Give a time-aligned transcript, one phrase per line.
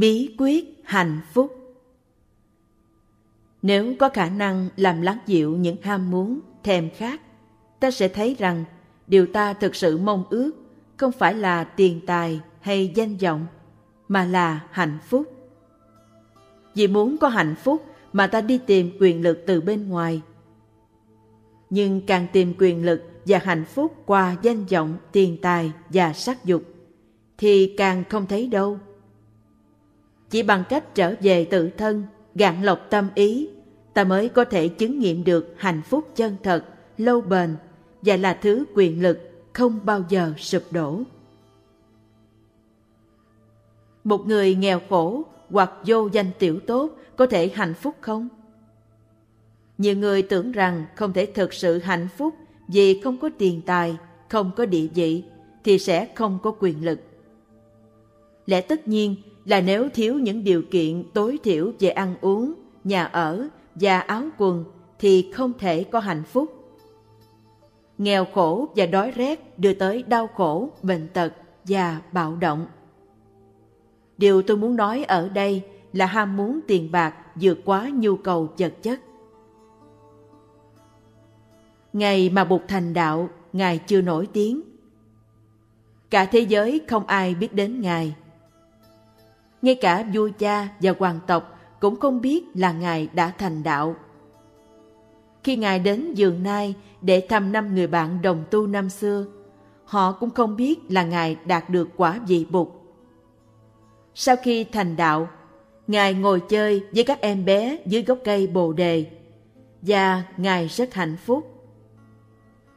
[0.00, 1.76] Bí quyết hạnh phúc
[3.62, 7.20] Nếu có khả năng làm lắng dịu những ham muốn, thèm khát,
[7.80, 8.64] ta sẽ thấy rằng
[9.06, 10.52] điều ta thực sự mong ước
[10.96, 13.46] không phải là tiền tài hay danh vọng,
[14.08, 15.32] mà là hạnh phúc.
[16.74, 20.22] Vì muốn có hạnh phúc mà ta đi tìm quyền lực từ bên ngoài.
[21.70, 26.44] Nhưng càng tìm quyền lực và hạnh phúc qua danh vọng, tiền tài và sắc
[26.44, 26.62] dục,
[27.38, 28.78] thì càng không thấy đâu
[30.30, 33.48] chỉ bằng cách trở về tự thân, gạn lọc tâm ý,
[33.94, 36.64] ta mới có thể chứng nghiệm được hạnh phúc chân thật,
[36.98, 37.56] lâu bền
[38.02, 39.18] và là thứ quyền lực
[39.52, 41.00] không bao giờ sụp đổ.
[44.04, 48.28] Một người nghèo khổ hoặc vô danh tiểu tốt có thể hạnh phúc không?
[49.78, 52.34] Nhiều người tưởng rằng không thể thực sự hạnh phúc
[52.68, 53.96] vì không có tiền tài,
[54.28, 55.24] không có địa vị
[55.64, 57.00] thì sẽ không có quyền lực.
[58.46, 63.04] Lẽ tất nhiên là nếu thiếu những điều kiện tối thiểu về ăn uống, nhà
[63.04, 64.64] ở và áo quần
[64.98, 66.52] thì không thể có hạnh phúc.
[67.98, 71.32] Nghèo khổ và đói rét đưa tới đau khổ, bệnh tật
[71.64, 72.66] và bạo động.
[74.18, 78.48] Điều tôi muốn nói ở đây là ham muốn tiền bạc vượt quá nhu cầu
[78.58, 79.00] vật chất.
[81.92, 84.60] Ngày mà Bụt thành đạo, Ngài chưa nổi tiếng.
[86.10, 88.14] Cả thế giới không ai biết đến Ngài
[89.66, 93.96] ngay cả vua cha và hoàng tộc cũng không biết là Ngài đã thành đạo.
[95.44, 99.26] Khi Ngài đến giường nai để thăm năm người bạn đồng tu năm xưa,
[99.84, 102.82] họ cũng không biết là Ngài đạt được quả vị bục.
[104.14, 105.28] Sau khi thành đạo,
[105.86, 109.06] Ngài ngồi chơi với các em bé dưới gốc cây bồ đề
[109.82, 111.44] và Ngài rất hạnh phúc.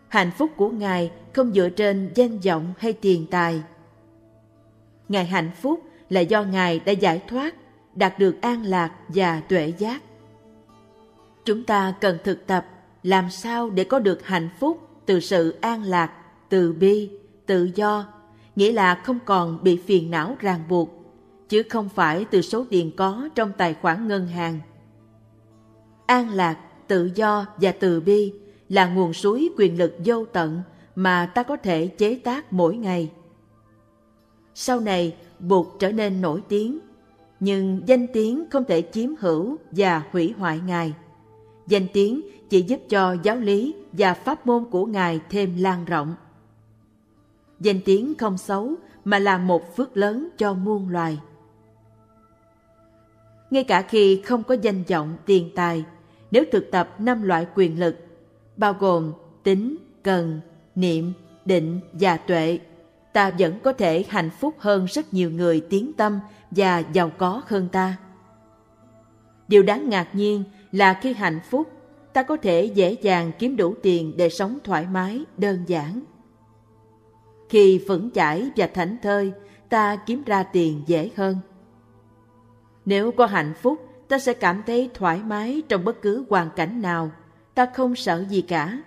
[0.08, 3.62] Hạnh phúc của Ngài không dựa trên danh vọng hay tiền tài.
[5.10, 5.80] Ngài hạnh phúc
[6.10, 7.56] là do Ngài đã giải thoát,
[7.96, 10.02] đạt được an lạc và tuệ giác.
[11.46, 12.66] Chúng ta cần thực tập
[13.04, 16.12] làm sao để có được hạnh phúc từ sự an lạc,
[16.50, 17.10] từ bi,
[17.46, 18.08] tự do,
[18.56, 20.90] nghĩa là không còn bị phiền não ràng buộc,
[21.50, 24.60] chứ không phải từ số tiền có trong tài khoản ngân hàng.
[26.06, 28.34] An lạc, tự do và từ bi
[28.70, 30.62] là nguồn suối quyền lực vô tận
[30.96, 33.12] mà ta có thể chế tác mỗi ngày.
[34.54, 36.80] Sau này, Bụt trở nên nổi tiếng,
[37.40, 40.94] nhưng danh tiếng không thể chiếm hữu và hủy hoại Ngài.
[41.68, 46.16] Danh tiếng chỉ giúp cho giáo lý và pháp môn của Ngài thêm lan rộng.
[47.60, 48.74] Danh tiếng không xấu
[49.06, 51.20] mà là một phước lớn cho muôn loài.
[53.52, 55.86] Ngay cả khi không có danh vọng tiền tài,
[56.32, 57.96] nếu thực tập năm loại quyền lực,
[58.58, 59.14] bao gồm
[59.44, 60.40] tính, cần,
[60.76, 61.14] niệm,
[61.46, 62.60] định và tuệ,
[63.14, 66.20] ta vẫn có thể hạnh phúc hơn rất nhiều người tiến tâm
[66.52, 67.98] và giàu có hơn ta.
[69.48, 71.72] Điều đáng ngạc nhiên là khi hạnh phúc,
[72.14, 76.02] ta có thể dễ dàng kiếm đủ tiền để sống thoải mái, đơn giản.
[77.50, 79.34] Khi vững chãi và thảnh thơi,
[79.70, 81.38] ta kiếm ra tiền dễ hơn.
[82.86, 86.82] Nếu có hạnh phúc, ta sẽ cảm thấy thoải mái trong bất cứ hoàn cảnh
[86.82, 87.12] nào,
[87.56, 88.82] ta không sợ gì cả.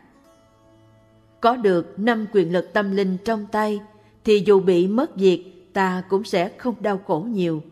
[1.41, 3.81] Có được năm quyền lực tâm linh trong tay
[4.25, 7.63] thì dù bị mất việc ta cũng sẽ không đau khổ nhiều.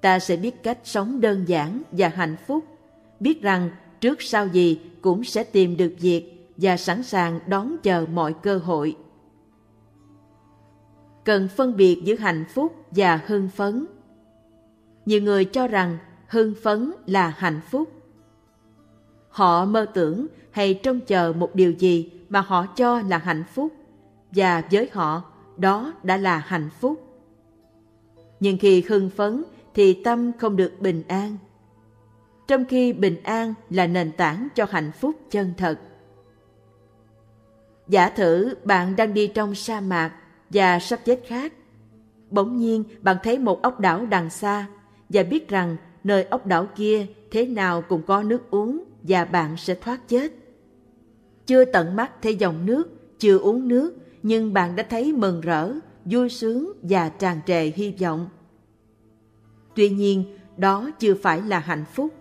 [0.00, 2.64] Ta sẽ biết cách sống đơn giản và hạnh phúc,
[3.20, 3.70] biết rằng
[4.00, 8.58] trước sau gì cũng sẽ tìm được việc và sẵn sàng đón chờ mọi cơ
[8.58, 8.96] hội.
[11.24, 13.86] Cần phân biệt giữa hạnh phúc và hưng phấn.
[15.06, 17.92] Nhiều người cho rằng hưng phấn là hạnh phúc.
[19.28, 23.72] Họ mơ tưởng hay trông chờ một điều gì mà họ cho là hạnh phúc
[24.32, 25.22] và với họ
[25.56, 27.04] đó đã là hạnh phúc.
[28.40, 29.44] Nhưng khi hưng phấn
[29.74, 31.36] thì tâm không được bình an.
[32.48, 35.78] Trong khi bình an là nền tảng cho hạnh phúc chân thật.
[37.88, 40.12] Giả thử bạn đang đi trong sa mạc
[40.50, 41.52] và sắp chết khát.
[42.30, 44.66] Bỗng nhiên bạn thấy một ốc đảo đằng xa
[45.08, 49.56] và biết rằng nơi ốc đảo kia thế nào cũng có nước uống và bạn
[49.56, 50.32] sẽ thoát chết.
[51.46, 55.72] Chưa tận mắt thấy dòng nước, chưa uống nước nhưng bạn đã thấy mừng rỡ,
[56.04, 58.28] vui sướng và tràn trề hy vọng.
[59.74, 60.24] Tuy nhiên,
[60.56, 62.14] đó chưa phải là hạnh phúc.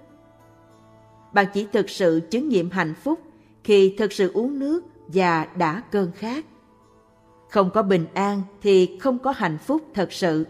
[1.34, 3.20] Bạn chỉ thực sự chứng nghiệm hạnh phúc
[3.64, 6.46] khi thực sự uống nước và đã cơn khát.
[7.50, 10.46] Không có bình an thì không có hạnh phúc thật sự.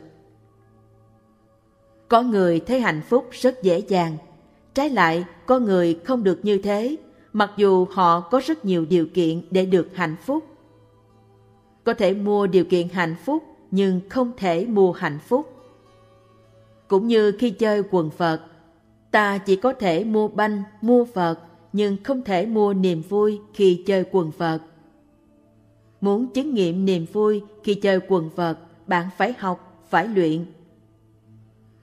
[2.08, 4.18] Có người thấy hạnh phúc rất dễ dàng,
[4.74, 6.96] trái lại có người không được như thế,
[7.34, 10.44] mặc dù họ có rất nhiều điều kiện để được hạnh phúc
[11.88, 15.54] có thể mua điều kiện hạnh phúc nhưng không thể mua hạnh phúc.
[16.88, 18.42] Cũng như khi chơi quần Phật,
[19.12, 21.40] ta chỉ có thể mua banh, mua Phật,
[21.74, 24.60] nhưng không thể mua niềm vui khi chơi quần Phật.
[26.02, 28.58] Muốn chứng nghiệm niềm vui khi chơi quần Phật,
[28.88, 30.46] bạn phải học, phải luyện.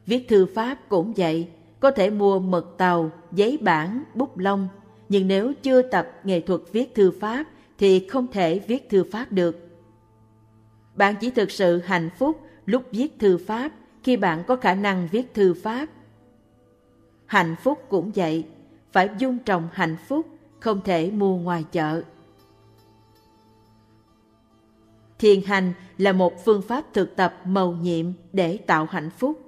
[0.06, 1.48] Viết thư pháp cũng vậy,
[1.80, 4.68] có thể mua mực tàu, giấy bản, bút lông,
[5.08, 7.44] nhưng nếu chưa tập nghệ thuật viết thư pháp
[7.78, 9.63] thì không thể viết thư pháp được.
[10.96, 15.08] Bạn chỉ thực sự hạnh phúc lúc viết thư pháp khi bạn có khả năng
[15.12, 15.86] viết thư pháp.
[17.26, 18.44] Hạnh phúc cũng vậy,
[18.92, 20.26] phải dung trồng hạnh phúc,
[20.60, 22.02] không thể mua ngoài chợ.
[25.18, 29.40] Thiền hành là một phương pháp thực tập mầu nhiệm để tạo hạnh phúc.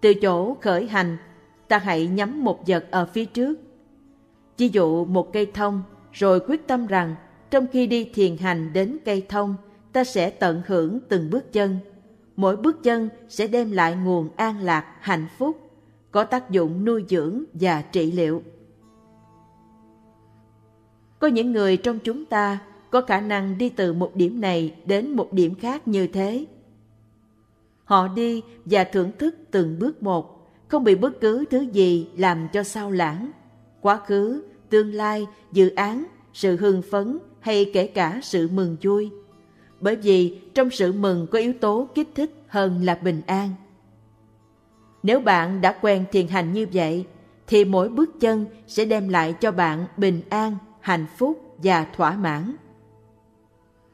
[0.00, 1.16] Từ chỗ khởi hành,
[1.68, 3.58] ta hãy nhắm một vật ở phía trước.
[4.58, 5.82] Ví dụ một cây thông,
[6.12, 7.16] rồi quyết tâm rằng
[7.50, 9.56] trong khi đi thiền hành đến cây thông,
[9.92, 11.78] ta sẽ tận hưởng từng bước chân.
[12.36, 15.70] Mỗi bước chân sẽ đem lại nguồn an lạc, hạnh phúc,
[16.10, 18.42] có tác dụng nuôi dưỡng và trị liệu.
[21.18, 22.58] Có những người trong chúng ta
[22.90, 26.46] có khả năng đi từ một điểm này đến một điểm khác như thế.
[27.84, 32.48] Họ đi và thưởng thức từng bước một, không bị bất cứ thứ gì làm
[32.52, 33.30] cho sao lãng.
[33.80, 39.10] Quá khứ, tương lai, dự án, sự hưng phấn hay kể cả sự mừng vui.
[39.80, 43.50] Bởi vì trong sự mừng có yếu tố kích thích hơn là bình an.
[45.02, 47.06] Nếu bạn đã quen thiền hành như vậy,
[47.46, 52.16] thì mỗi bước chân sẽ đem lại cho bạn bình an, hạnh phúc và thỏa
[52.16, 52.54] mãn.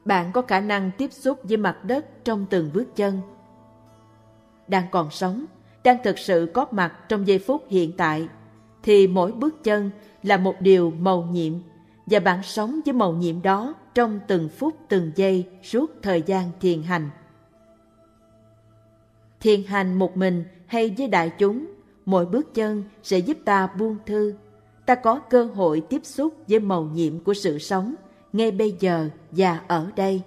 [0.05, 3.19] Bạn có khả năng tiếp xúc với mặt đất trong từng bước chân.
[4.67, 5.45] Đang còn sống,
[5.83, 8.27] đang thực sự có mặt trong giây phút hiện tại,
[8.83, 9.89] thì mỗi bước chân
[10.23, 11.53] là một điều màu nhiệm
[12.07, 16.51] và bạn sống với màu nhiệm đó trong từng phút từng giây suốt thời gian
[16.59, 17.09] thiền hành.
[19.39, 21.65] Thiền hành một mình hay với đại chúng,
[22.05, 24.33] mỗi bước chân sẽ giúp ta buông thư.
[24.85, 27.95] Ta có cơ hội tiếp xúc với màu nhiệm của sự sống
[28.33, 30.21] ngay bây giờ và ở đây.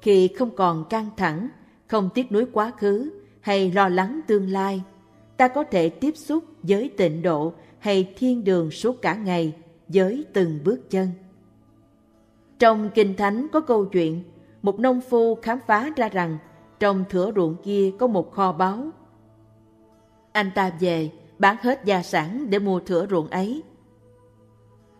[0.00, 1.48] Khi không còn căng thẳng,
[1.86, 3.10] không tiếc nuối quá khứ
[3.40, 4.82] hay lo lắng tương lai,
[5.36, 9.52] ta có thể tiếp xúc với tịnh độ hay thiên đường suốt cả ngày
[9.88, 11.08] với từng bước chân.
[12.58, 14.22] Trong Kinh Thánh có câu chuyện,
[14.62, 16.38] một nông phu khám phá ra rằng
[16.80, 18.86] trong thửa ruộng kia có một kho báu.
[20.32, 23.62] Anh ta về, bán hết gia sản để mua thửa ruộng ấy.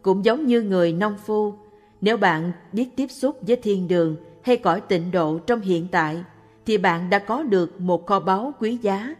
[0.02, 1.54] Cũng giống như người nông phu,
[2.00, 6.25] nếu bạn biết tiếp xúc với thiên đường hay cõi tịnh độ trong hiện tại,
[6.66, 9.14] thì bạn đã có được một kho báu quý giá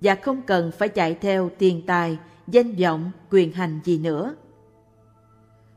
[0.00, 4.34] và không cần phải chạy theo tiền tài, danh vọng, quyền hành gì nữa.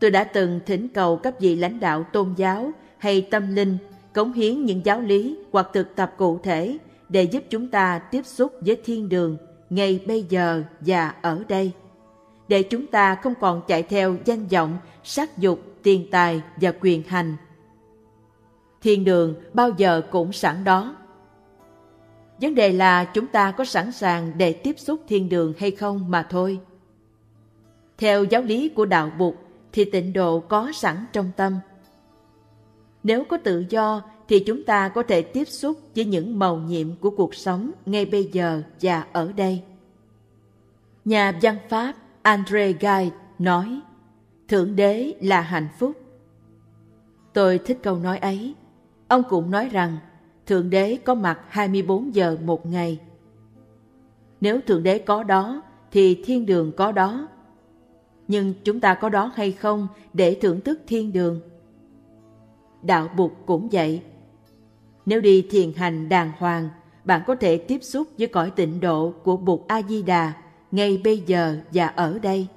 [0.03, 3.77] Tôi đã từng thỉnh cầu các vị lãnh đạo tôn giáo hay tâm linh
[4.13, 6.77] cống hiến những giáo lý hoặc thực tập cụ thể
[7.09, 9.37] để giúp chúng ta tiếp xúc với thiên đường
[9.69, 11.71] ngay bây giờ và ở đây.
[12.47, 17.03] Để chúng ta không còn chạy theo danh vọng, sắc dục, tiền tài và quyền
[17.03, 17.35] hành.
[18.81, 20.95] Thiên đường bao giờ cũng sẵn đó.
[22.41, 26.11] Vấn đề là chúng ta có sẵn sàng để tiếp xúc thiên đường hay không
[26.11, 26.59] mà thôi.
[27.97, 29.35] Theo giáo lý của đạo Bụt
[29.73, 31.59] thì tịnh độ có sẵn trong tâm.
[33.03, 36.95] Nếu có tự do thì chúng ta có thể tiếp xúc với những màu nhiệm
[36.95, 39.63] của cuộc sống ngay bây giờ và ở đây.
[41.05, 43.09] Nhà văn Pháp Andre Gide
[43.39, 43.79] nói,
[44.47, 45.91] Thượng đế là hạnh phúc.
[47.33, 48.53] Tôi thích câu nói ấy.
[49.07, 49.97] Ông cũng nói rằng
[50.45, 52.99] Thượng đế có mặt 24 giờ một ngày.
[54.41, 57.27] Nếu Thượng đế có đó thì thiên đường có đó.
[58.27, 61.41] Nhưng chúng ta có đó hay không để thưởng thức thiên đường?
[62.81, 64.01] Đạo Bụt cũng vậy.
[65.05, 66.69] Nếu đi thiền hành đàng hoàng,
[67.03, 70.33] bạn có thể tiếp xúc với cõi tịnh độ của Bụt A-di-đà
[70.71, 72.47] ngay bây giờ và ở đây.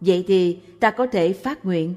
[0.00, 1.94] Vậy thì ta có thể phát nguyện,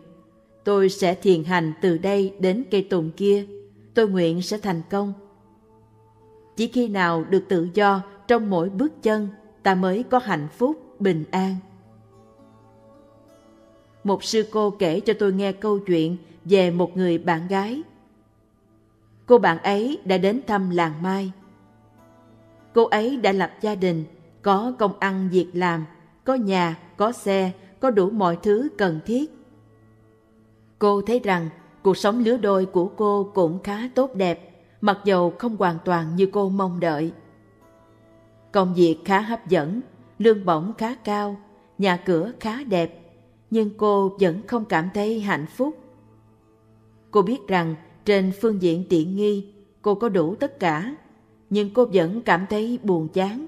[0.63, 3.45] tôi sẽ thiền hành từ đây đến cây tùng kia,
[3.93, 5.13] tôi nguyện sẽ thành công.
[6.55, 9.27] Chỉ khi nào được tự do trong mỗi bước chân,
[9.63, 11.55] ta mới có hạnh phúc, bình an.
[14.07, 17.81] Một sư cô kể cho tôi nghe câu chuyện về một người bạn gái.
[19.25, 21.31] Cô bạn ấy đã đến thăm làng Mai.
[22.73, 24.03] Cô ấy đã lập gia đình,
[24.41, 25.85] có công ăn việc làm,
[26.23, 29.31] có nhà, có xe, có đủ mọi thứ cần thiết.
[30.79, 31.49] Cô thấy rằng
[31.83, 36.15] cuộc sống lứa đôi của cô cũng khá tốt đẹp, mặc dầu không hoàn toàn
[36.15, 37.11] như cô mong đợi.
[38.51, 39.81] Công việc khá hấp dẫn,
[40.19, 41.35] lương bổng khá cao,
[41.77, 43.06] nhà cửa khá đẹp,
[43.49, 45.77] nhưng cô vẫn không cảm thấy hạnh phúc.
[47.11, 47.75] Cô biết rằng
[48.05, 50.95] trên phương diện tiện nghi, cô có đủ tất cả,
[51.49, 53.45] nhưng cô vẫn cảm thấy buồn chán.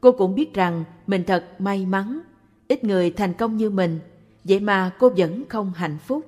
[0.00, 2.20] Cô cũng biết rằng mình thật may mắn,
[2.68, 3.98] ít người thành công như mình,
[4.44, 6.26] vậy mà cô vẫn không hạnh phúc.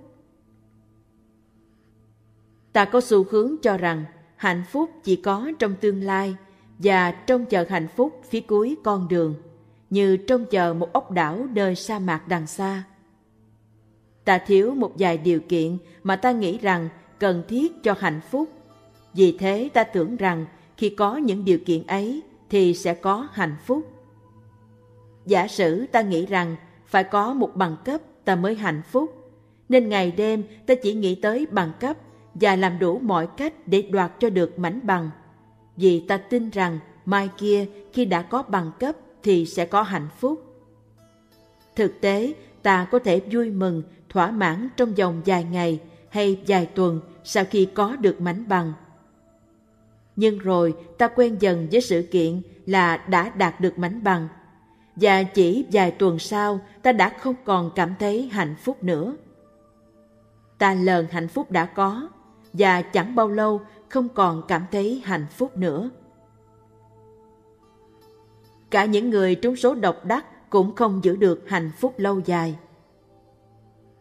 [2.73, 4.05] Ta có xu hướng cho rằng
[4.37, 6.37] hạnh phúc chỉ có trong tương lai
[6.79, 9.35] và trong chờ hạnh phúc phía cuối con đường,
[9.93, 12.83] như trông chờ một ốc đảo nơi sa mạc đằng xa.
[14.25, 18.49] Ta thiếu một vài điều kiện mà ta nghĩ rằng cần thiết cho hạnh phúc.
[19.15, 20.47] Vì thế ta tưởng rằng
[20.77, 23.91] khi có những điều kiện ấy thì sẽ có hạnh phúc.
[25.27, 26.57] Giả sử ta nghĩ rằng
[26.87, 29.33] phải có một bằng cấp ta mới hạnh phúc,
[29.69, 31.97] nên ngày đêm ta chỉ nghĩ tới bằng cấp
[32.35, 35.11] và làm đủ mọi cách để đoạt cho được mảnh bằng.
[35.77, 40.09] Vì ta tin rằng mai kia khi đã có bằng cấp thì sẽ có hạnh
[40.19, 40.45] phúc.
[41.77, 46.67] Thực tế, ta có thể vui mừng, thỏa mãn trong vòng vài ngày hay vài
[46.67, 48.73] tuần sau khi có được mảnh bằng.
[50.17, 54.29] Nhưng rồi ta quen dần với sự kiện là đã đạt được mảnh bằng
[54.97, 59.17] và chỉ vài tuần sau ta đã không còn cảm thấy hạnh phúc nữa.
[60.59, 62.09] Ta lờn hạnh phúc đã có
[62.53, 65.91] và chẳng bao lâu không còn cảm thấy hạnh phúc nữa.
[68.73, 72.57] Cả những người trúng số độc đắc cũng không giữ được hạnh phúc lâu dài.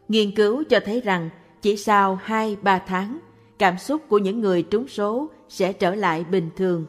[0.07, 1.29] Nghiên cứu cho thấy rằng
[1.61, 3.19] chỉ sau 2-3 tháng,
[3.59, 6.85] cảm xúc của những người trúng số sẽ trở lại bình thường.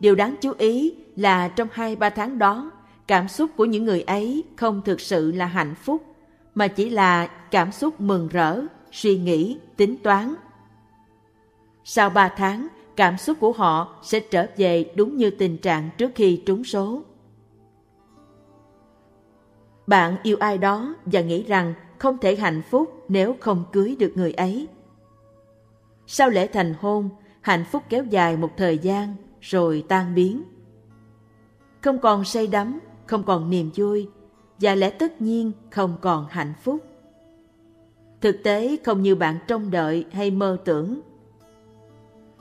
[0.00, 2.70] Điều đáng chú ý là trong 2-3 tháng đó,
[3.06, 6.02] cảm xúc của những người ấy không thực sự là hạnh phúc,
[6.54, 8.60] mà chỉ là cảm xúc mừng rỡ,
[8.92, 10.34] suy nghĩ, tính toán.
[11.84, 16.12] Sau 3 tháng, cảm xúc của họ sẽ trở về đúng như tình trạng trước
[16.14, 17.02] khi trúng số.
[19.86, 24.12] Bạn yêu ai đó và nghĩ rằng không thể hạnh phúc nếu không cưới được
[24.14, 24.68] người ấy.
[26.06, 27.08] Sau lễ thành hôn,
[27.40, 30.42] hạnh phúc kéo dài một thời gian rồi tan biến.
[31.80, 34.08] Không còn say đắm, không còn niềm vui
[34.60, 36.80] và lẽ tất nhiên không còn hạnh phúc.
[38.20, 41.00] Thực tế không như bạn trông đợi hay mơ tưởng.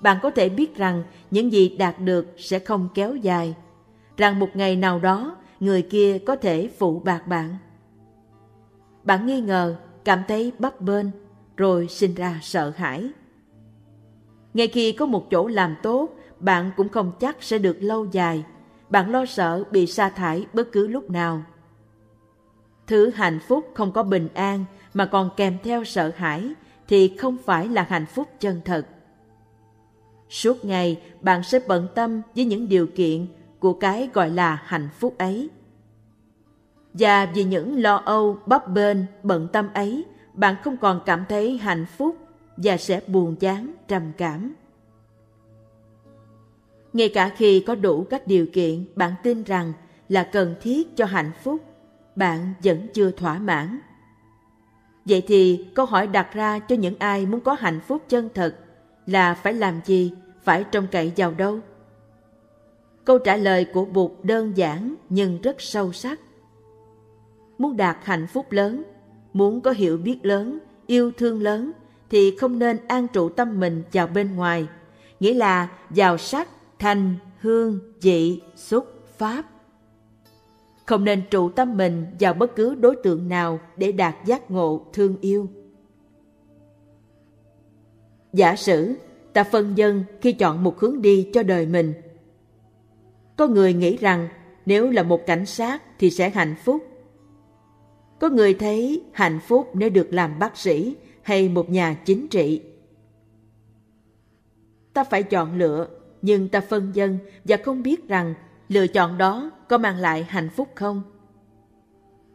[0.02, 3.56] Bạn có thể biết rằng những gì đạt được sẽ không kéo dài,
[4.18, 7.58] rằng một ngày nào đó người kia có thể phụ bạc bạn.
[9.04, 11.06] Bạn nghi ngờ, cảm thấy bấp bênh,
[11.58, 13.10] rồi sinh ra sợ hãi.
[14.54, 18.44] Ngay khi có một chỗ làm tốt, bạn cũng không chắc sẽ được lâu dài.
[18.90, 21.44] Bạn lo sợ bị sa thải bất cứ lúc nào.
[22.88, 26.54] Thứ hạnh phúc không có bình an mà còn kèm theo sợ hãi
[26.88, 28.88] thì không phải là hạnh phúc chân thật.
[30.32, 33.28] Suốt ngày bạn sẽ bận tâm với những điều kiện
[33.60, 35.50] của cái gọi là hạnh phúc ấy.
[36.94, 41.58] Và vì những lo âu, bấp bênh, bận tâm ấy, bạn không còn cảm thấy
[41.58, 42.18] hạnh phúc
[42.58, 44.54] và sẽ buồn chán, trầm cảm.
[46.94, 49.74] Ngay cả khi có đủ các điều kiện bạn tin rằng
[50.10, 51.62] là cần thiết cho hạnh phúc,
[52.16, 53.80] bạn vẫn chưa thỏa mãn.
[55.06, 58.56] Vậy thì câu hỏi đặt ra cho những ai muốn có hạnh phúc chân thật
[59.06, 60.12] là phải làm gì,
[60.44, 61.60] phải trông cậy vào đâu?
[63.06, 66.20] Câu trả lời của Bụt đơn giản nhưng rất sâu sắc
[67.62, 68.84] muốn đạt hạnh phúc lớn,
[69.34, 71.72] muốn có hiểu biết lớn, yêu thương lớn,
[72.10, 74.68] thì không nên an trụ tâm mình vào bên ngoài,
[75.20, 76.48] nghĩa là vào sắc,
[76.80, 78.86] thanh, hương, vị, xúc,
[79.18, 79.46] pháp.
[80.86, 84.86] Không nên trụ tâm mình vào bất cứ đối tượng nào để đạt giác ngộ
[84.94, 85.48] thương yêu.
[88.34, 88.96] Giả sử
[89.34, 91.94] ta phân dân khi chọn một hướng đi cho đời mình.
[93.38, 94.28] Có người nghĩ rằng
[94.66, 96.84] nếu là một cảnh sát thì sẽ hạnh phúc,
[98.20, 102.62] có người thấy hạnh phúc nếu được làm bác sĩ hay một nhà chính trị.
[104.94, 105.88] Ta phải chọn lựa,
[106.22, 108.34] nhưng ta phân dân và không biết rằng
[108.70, 111.02] lựa chọn đó có mang lại hạnh phúc không.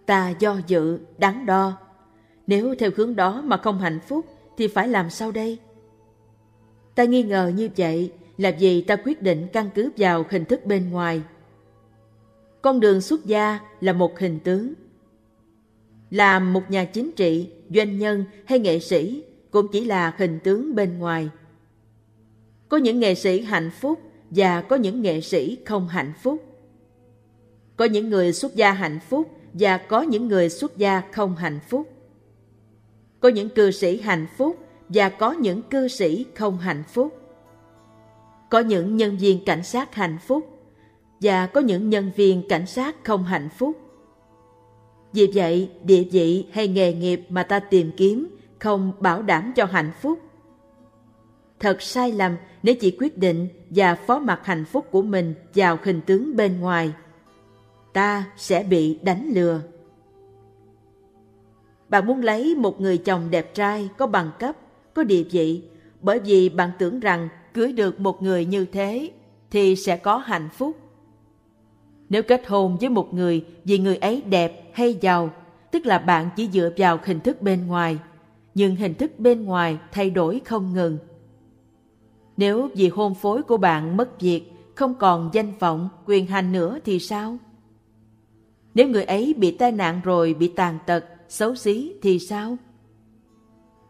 [0.07, 1.73] Ta do dự, đắn đo.
[2.47, 4.26] Nếu theo hướng đó mà không hạnh phúc
[4.57, 5.59] thì phải làm sao đây?
[6.97, 10.67] Ta nghi ngờ như vậy là vì ta quyết định căn cứ vào hình thức
[10.67, 11.23] bên ngoài.
[12.62, 14.75] Con đường xuất gia là một hình tướng
[16.11, 20.75] làm một nhà chính trị, doanh nhân hay nghệ sĩ cũng chỉ là hình tướng
[20.75, 21.29] bên ngoài.
[22.69, 24.00] Có những nghệ sĩ hạnh phúc
[24.31, 26.45] và có những nghệ sĩ không hạnh phúc.
[27.76, 31.59] Có những người xuất gia hạnh phúc và có những người xuất gia không hạnh
[31.69, 31.93] phúc.
[33.21, 37.21] Có những cư sĩ hạnh phúc và có những cư sĩ không hạnh phúc.
[38.50, 40.61] Có những nhân viên cảnh sát hạnh phúc
[41.21, 43.76] và có những nhân viên cảnh sát không hạnh phúc.
[45.12, 49.64] Vì vậy, địa vị hay nghề nghiệp mà ta tìm kiếm không bảo đảm cho
[49.64, 50.19] hạnh phúc.
[51.61, 55.78] thật sai lầm nếu chỉ quyết định và phó mặc hạnh phúc của mình vào
[55.85, 56.93] hình tướng bên ngoài.
[57.93, 59.61] Ta sẽ bị đánh lừa.
[61.88, 64.57] Bạn muốn lấy một người chồng đẹp trai, có bằng cấp,
[64.97, 65.62] có địa vị,
[66.00, 69.11] bởi vì bạn tưởng rằng cưới được một người như thế
[69.50, 70.76] thì sẽ có hạnh phúc.
[72.09, 75.31] Nếu kết hôn với một người vì người ấy đẹp hay giàu,
[75.71, 77.99] tức là bạn chỉ dựa vào hình thức bên ngoài,
[78.55, 80.99] nhưng hình thức bên ngoài thay đổi không ngừng.
[82.37, 86.79] Nếu vì hôn phối của bạn mất việc, không còn danh vọng, quyền hành nữa
[86.85, 87.37] thì sao?
[88.75, 92.57] Nếu người ấy bị tai nạn rồi bị tàn tật, xấu xí thì sao?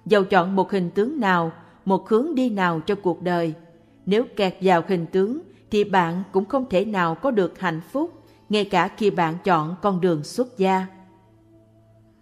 [0.07, 1.53] Dầu chọn một hình tướng nào,
[1.85, 3.55] một hướng đi nào cho cuộc đời,
[4.07, 8.23] nếu kẹt vào hình tướng thì bạn cũng không thể nào có được hạnh phúc,
[8.49, 10.87] ngay cả khi bạn chọn con đường xuất gia.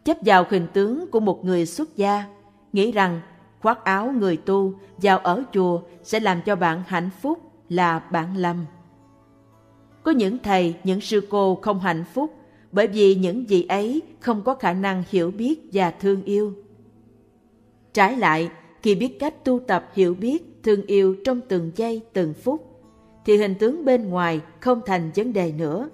[0.04, 2.24] Chấp vào hình tướng của một người xuất gia,
[2.72, 3.20] nghĩ rằng
[3.60, 7.38] khoác áo người tu vào ở chùa sẽ làm cho bạn hạnh phúc
[7.68, 8.64] là bạn lầm.
[10.02, 12.34] Có những thầy, những sư cô không hạnh phúc
[12.72, 16.52] bởi vì những gì ấy không có khả năng hiểu biết và thương yêu.
[17.94, 18.50] Trái lại,
[18.82, 22.82] khi biết cách tu tập hiểu biết, thương yêu trong từng giây, từng phút,
[23.26, 25.88] thì hình tướng bên ngoài không thành vấn đề nữa.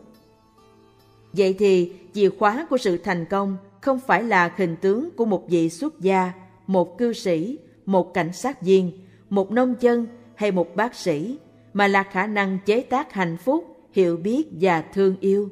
[1.33, 5.49] Vậy thì chìa khóa của sự thành công không phải là hình tướng của một
[5.49, 6.33] vị xuất gia,
[6.67, 8.93] một cư sĩ, một cảnh sát viên,
[9.31, 11.39] một nông dân hay một bác sĩ,
[11.73, 15.49] mà là khả năng chế tác hạnh phúc, hiểu biết và thương yêu.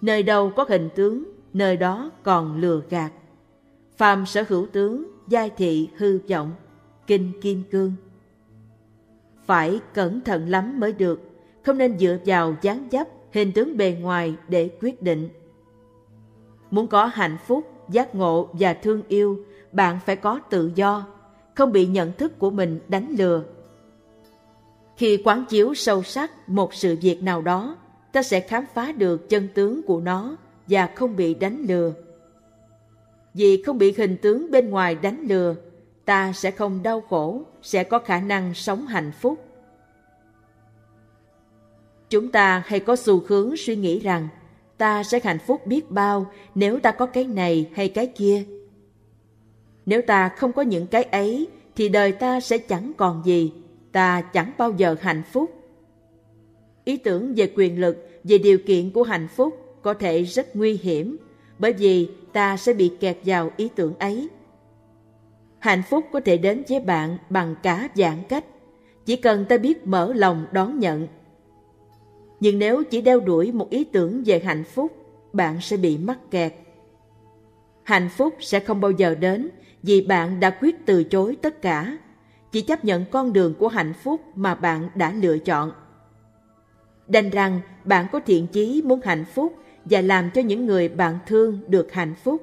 [0.00, 3.12] Nơi đâu có hình tướng, nơi đó còn lừa gạt.
[3.96, 6.52] Phàm sở hữu tướng, giai thị hư vọng,
[7.06, 7.92] kinh kim cương.
[9.44, 11.20] Phải cẩn thận lắm mới được,
[11.62, 15.28] không nên dựa vào dáng dấp, hình tướng bề ngoài để quyết định.
[16.70, 21.06] Muốn có hạnh phúc, giác ngộ và thương yêu, bạn phải có tự do,
[21.54, 23.44] không bị nhận thức của mình đánh lừa.
[24.96, 27.76] Khi quán chiếu sâu sắc một sự việc nào đó,
[28.12, 31.92] ta sẽ khám phá được chân tướng của nó và không bị đánh lừa.
[33.34, 35.54] Vì không bị hình tướng bên ngoài đánh lừa,
[36.04, 39.44] ta sẽ không đau khổ, sẽ có khả năng sống hạnh phúc.
[42.10, 44.28] Chúng ta hay có xu hướng suy nghĩ rằng
[44.78, 48.44] ta sẽ hạnh phúc biết bao nếu ta có cái này hay cái kia.
[49.86, 53.52] Nếu ta không có những cái ấy thì đời ta sẽ chẳng còn gì,
[53.92, 55.50] ta chẳng bao giờ hạnh phúc.
[56.84, 60.72] Ý tưởng về quyền lực, về điều kiện của hạnh phúc có thể rất nguy
[60.72, 61.16] hiểm
[61.58, 64.28] bởi vì ta sẽ bị kẹt vào ý tưởng ấy.
[65.58, 68.44] Hạnh phúc có thể đến với bạn bằng cả dạng cách,
[69.04, 71.08] chỉ cần ta biết mở lòng đón nhận.
[72.40, 74.92] Nhưng nếu chỉ đeo đuổi một ý tưởng về hạnh phúc,
[75.32, 76.54] bạn sẽ bị mắc kẹt.
[77.82, 79.48] Hạnh phúc sẽ không bao giờ đến
[79.82, 81.98] vì bạn đã quyết từ chối tất cả,
[82.52, 85.72] chỉ chấp nhận con đường của hạnh phúc mà bạn đã lựa chọn.
[87.08, 91.18] Đành rằng bạn có thiện chí muốn hạnh phúc và làm cho những người bạn
[91.26, 92.42] thương được hạnh phúc.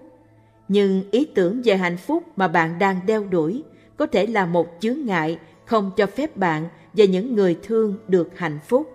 [0.67, 3.63] Nhưng ý tưởng về hạnh phúc mà bạn đang đeo đuổi
[3.97, 8.37] có thể là một chướng ngại không cho phép bạn và những người thương được
[8.37, 8.91] hạnh phúc.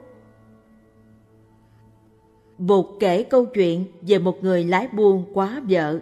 [2.59, 5.99] Bột kể câu chuyện về một người lái buôn quá vợ.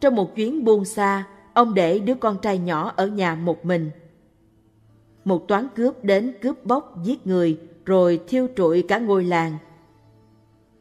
[0.00, 3.90] Trong một chuyến buôn xa, ông để đứa con trai nhỏ ở nhà một mình.
[5.24, 9.56] Một toán cướp đến cướp bóc giết người rồi thiêu trụi cả ngôi làng.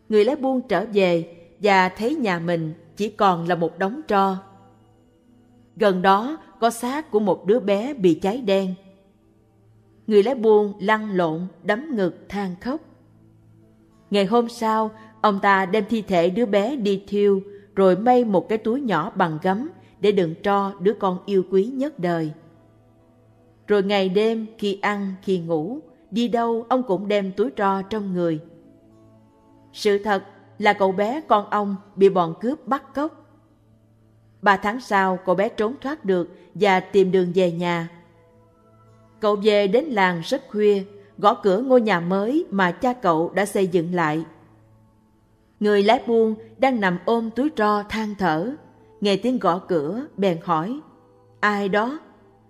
[0.09, 4.37] Người lái buôn trở về và thấy nhà mình chỉ còn là một đống tro.
[5.75, 8.73] Gần đó có xác của một đứa bé bị cháy đen.
[10.07, 12.81] Người lái buôn lăn lộn, đấm ngực, than khóc.
[14.09, 14.91] Ngày hôm sau,
[15.21, 17.41] ông ta đem thi thể đứa bé đi thiêu,
[17.75, 19.69] rồi may một cái túi nhỏ bằng gấm
[19.99, 22.31] để đựng tro đứa con yêu quý nhất đời.
[23.67, 25.79] Rồi ngày đêm khi ăn, khi ngủ,
[26.11, 28.39] đi đâu ông cũng đem túi tro trong người.
[29.79, 30.23] Sự thật
[30.57, 33.25] là cậu bé con ông bị bọn cướp bắt cóc.
[34.41, 37.89] Ba tháng sau, cậu bé trốn thoát được và tìm đường về nhà.
[39.19, 40.83] Cậu về đến làng rất khuya,
[41.17, 44.25] gõ cửa ngôi nhà mới mà cha cậu đã xây dựng lại.
[45.59, 48.51] Người lái buôn đang nằm ôm túi tro than thở,
[49.01, 50.79] nghe tiếng gõ cửa, bèn hỏi,
[51.39, 51.99] ai đó?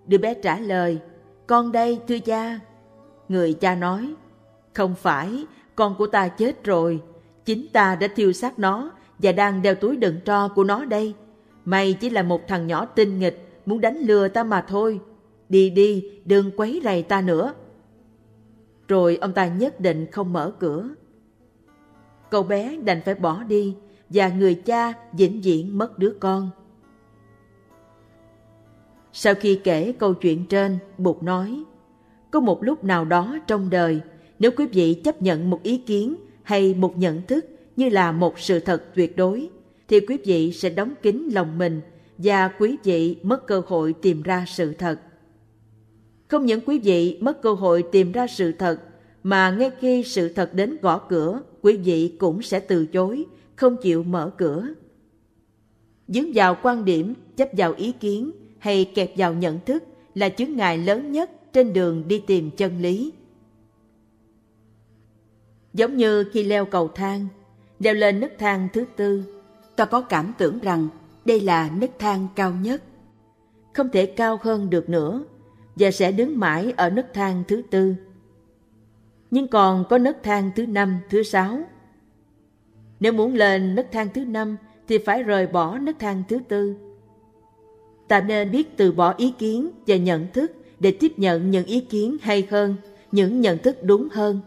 [0.05, 0.99] Đứa bé trả lời,
[1.47, 2.59] con đây thưa cha.
[3.27, 4.13] Người cha nói,
[4.73, 7.01] không phải, con của ta chết rồi,
[7.49, 11.13] chính ta đã thiêu xác nó và đang đeo túi đựng tro của nó đây.
[11.65, 14.99] Mày chỉ là một thằng nhỏ tinh nghịch, muốn đánh lừa ta mà thôi.
[15.49, 17.53] Đi đi, đừng quấy rầy ta nữa.
[18.87, 20.89] Rồi ông ta nhất định không mở cửa.
[22.31, 23.75] Cậu bé đành phải bỏ đi
[24.09, 26.49] và người cha vĩnh viễn mất đứa con.
[29.13, 31.63] Sau khi kể câu chuyện trên, Bụt nói,
[32.31, 34.01] có một lúc nào đó trong đời,
[34.39, 36.15] nếu quý vị chấp nhận một ý kiến
[36.49, 39.49] hay một nhận thức như là một sự thật tuyệt đối,
[39.87, 41.81] thì quý vị sẽ đóng kín lòng mình
[42.17, 44.99] và quý vị mất cơ hội tìm ra sự thật.
[46.27, 48.79] Không những quý vị mất cơ hội tìm ra sự thật,
[49.23, 53.75] mà ngay khi sự thật đến gõ cửa, quý vị cũng sẽ từ chối, không
[53.81, 54.67] chịu mở cửa.
[56.07, 59.83] Dướng vào quan điểm, chấp vào ý kiến hay kẹp vào nhận thức
[60.15, 63.11] là chướng ngại lớn nhất trên đường đi tìm chân lý.
[65.73, 67.27] Giống như khi leo cầu thang,
[67.79, 69.23] leo lên nấc thang thứ tư,
[69.75, 70.87] ta có cảm tưởng rằng
[71.25, 72.83] đây là nấc thang cao nhất.
[73.73, 75.23] Không thể cao hơn được nữa
[75.75, 77.95] và sẽ đứng mãi ở nấc thang thứ tư.
[79.31, 81.59] Nhưng còn có nấc thang thứ năm, thứ sáu.
[82.99, 86.75] Nếu muốn lên nấc thang thứ năm thì phải rời bỏ nấc thang thứ tư.
[88.07, 91.79] Ta nên biết từ bỏ ý kiến và nhận thức để tiếp nhận những ý
[91.79, 92.75] kiến hay hơn,
[93.11, 94.41] những nhận thức đúng hơn.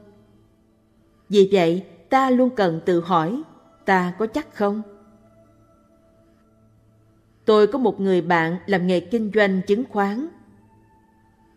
[1.33, 3.43] Vì vậy, ta luôn cần tự hỏi,
[3.85, 4.83] ta có chắc không?
[7.45, 10.29] Tôi có một người bạn làm nghề kinh doanh chứng khoán.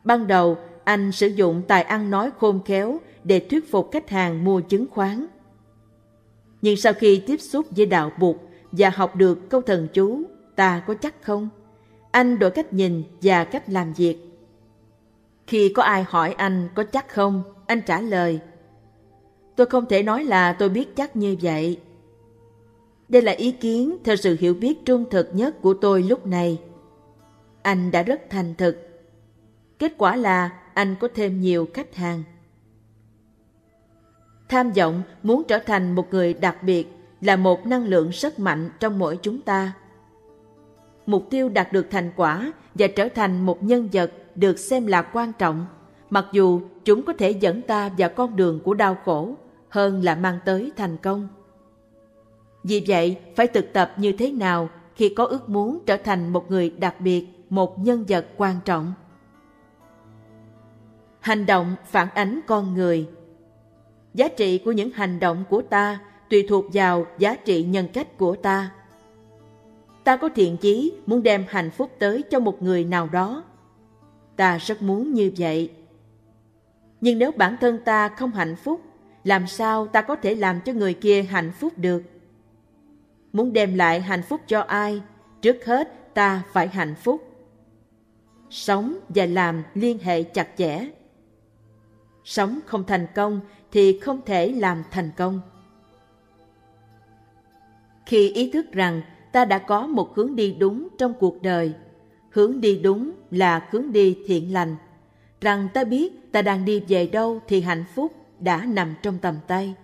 [0.04, 4.44] Ban đầu, anh sử dụng tài ăn nói khôn khéo để thuyết phục khách hàng
[4.44, 5.28] mua chứng khoán.
[6.62, 8.36] Nhưng sau khi tiếp xúc với đạo Bụt
[8.72, 10.22] và học được câu thần chú,
[10.56, 11.50] ta có chắc không?
[12.12, 14.18] Anh đổi cách nhìn và cách làm việc.
[15.48, 18.40] Khi có ai hỏi anh có chắc không, anh trả lời,
[19.56, 21.80] tôi không thể nói là tôi biết chắc như vậy.
[23.10, 26.62] Đây là ý kiến theo sự hiểu biết trung thực nhất của tôi lúc này.
[27.62, 28.78] Anh đã rất thành thực.
[29.80, 32.24] Kết quả là anh có thêm nhiều khách hàng.
[34.50, 36.88] Tham vọng muốn trở thành một người đặc biệt
[37.22, 39.74] là một năng lượng rất mạnh trong mỗi chúng ta.
[41.06, 45.02] Mục tiêu đạt được thành quả và trở thành một nhân vật được xem là
[45.02, 45.66] quan trọng,
[46.10, 49.36] mặc dù chúng có thể dẫn ta vào con đường của đau khổ
[49.76, 51.28] hơn là mang tới thành công.
[52.64, 56.52] Vì vậy, phải thực tập như thế nào khi có ước muốn trở thành một
[56.52, 58.94] người đặc biệt, một nhân vật quan trọng?
[61.20, 63.08] Hành động phản ánh con người
[64.14, 68.18] Giá trị của những hành động của ta tùy thuộc vào giá trị nhân cách
[68.18, 68.72] của ta.
[70.04, 73.44] Ta có thiện chí muốn đem hạnh phúc tới cho một người nào đó.
[74.36, 75.72] Ta rất muốn như vậy.
[77.02, 78.82] Nhưng nếu bản thân ta không hạnh phúc,
[79.26, 82.04] làm sao ta có thể làm cho người kia hạnh phúc được?
[83.34, 85.02] Muốn đem lại hạnh phúc cho ai,
[85.42, 87.22] trước hết ta phải hạnh phúc.
[88.50, 90.88] Sống và làm liên hệ chặt chẽ.
[92.24, 93.40] Sống không thành công
[93.72, 95.42] thì không thể làm thành công.
[98.06, 101.74] Khi ý thức rằng ta đã có một hướng đi đúng trong cuộc đời,
[102.30, 104.76] hướng đi đúng là hướng đi thiện lành,
[105.42, 109.36] rằng ta biết ta đang đi về đâu thì hạnh phúc đã nằm trong tầm
[109.48, 109.76] tay.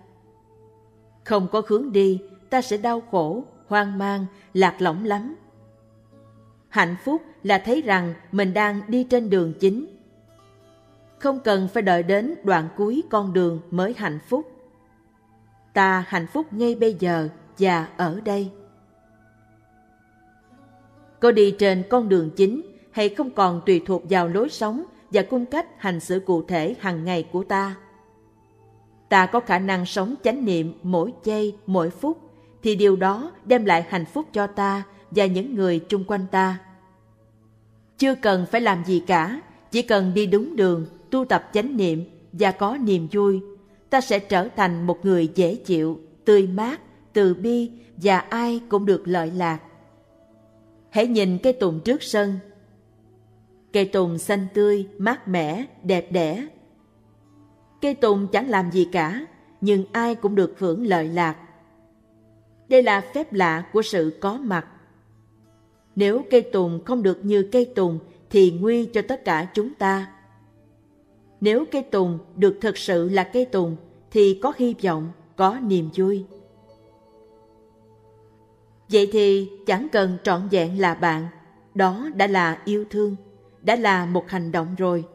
[1.24, 5.36] Không có hướng đi, ta sẽ đau khổ, hoang mang, lạc lõng lắm.
[6.70, 9.86] Hạnh phúc là thấy rằng mình đang đi trên đường chính.
[11.20, 14.52] Không cần phải đợi đến đoạn cuối con đường mới hạnh phúc.
[15.74, 18.52] Ta hạnh phúc ngay bây giờ và ở đây.
[21.20, 22.62] Có đi trên con đường chính
[22.92, 26.76] hay không còn tùy thuộc vào lối sống và cung cách hành xử cụ thể
[26.80, 27.76] hàng ngày của ta.
[29.12, 32.18] Ta có khả năng sống chánh niệm mỗi giây, mỗi phút,
[32.64, 36.60] thì điều đó đem lại hạnh phúc cho ta và những người chung quanh ta.
[37.98, 42.04] Chưa cần phải làm gì cả, chỉ cần đi đúng đường, tu tập chánh niệm
[42.32, 43.42] và có niềm vui,
[43.90, 46.80] ta sẽ trở thành một người dễ chịu, tươi mát,
[47.14, 49.60] từ bi và ai cũng được lợi lạc.
[50.90, 52.40] Hãy nhìn cây tùng trước sân.
[53.74, 56.48] Cây tùng xanh tươi, mát mẻ, đẹp đẽ.
[57.82, 59.26] Cây tùng chẳng làm gì cả,
[59.62, 61.36] nhưng ai cũng được hưởng lợi lạc.
[62.70, 64.68] Đây là phép lạ của sự có mặt.
[65.96, 70.12] Nếu cây tùng không được như cây tùng thì nguy cho tất cả chúng ta.
[71.42, 73.76] Nếu cây tùng được thực sự là cây tùng
[74.12, 76.26] thì có hy vọng, có niềm vui.
[78.92, 81.28] Vậy thì chẳng cần trọn vẹn là bạn,
[81.76, 83.16] đó đã là yêu thương,
[83.62, 85.06] đã là một hành động rồi.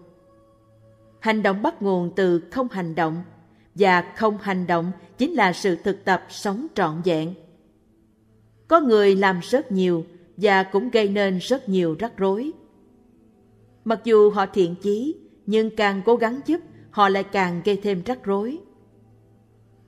[1.20, 3.22] Hành động bắt nguồn từ không hành động,
[3.74, 7.35] và không hành động chính là sự thực tập sống trọn vẹn.
[8.68, 10.05] Có người làm rất nhiều
[10.37, 12.52] và cũng gây nên rất nhiều rắc rối.
[13.85, 15.14] Mặc dù họ thiện chí,
[15.46, 18.59] nhưng càng cố gắng giúp, họ lại càng gây thêm rắc rối.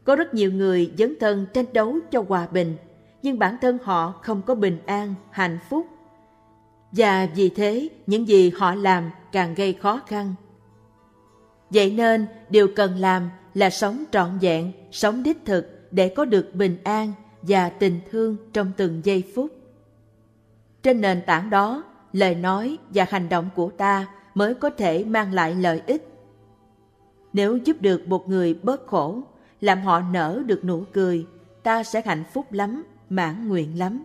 [0.04, 2.76] Có rất nhiều người dấn thân tranh đấu cho hòa bình,
[3.22, 5.86] nhưng bản thân họ không có bình an, hạnh phúc.
[6.92, 10.34] Và vì thế, những gì họ làm càng gây khó khăn.
[11.70, 16.54] Vậy nên, điều cần làm là sống trọn vẹn, sống đích thực để có được
[16.54, 19.50] bình an và tình thương trong từng giây phút.
[20.82, 25.32] Trên nền tảng đó, lời nói và hành động của ta mới có thể mang
[25.32, 26.08] lại lợi ích.
[27.32, 29.22] Nếu giúp được một người bớt khổ,
[29.60, 31.26] làm họ nở được nụ cười,
[31.62, 34.04] ta sẽ hạnh phúc lắm, mãn nguyện lắm.